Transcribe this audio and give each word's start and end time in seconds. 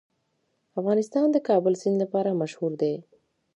افغانستان 0.79 1.27
د 1.31 1.33
د 1.35 1.37
کابل 1.47 1.73
سیند 1.81 1.97
لپاره 2.03 2.37
مشهور 2.41 2.71
دی. 2.81 2.93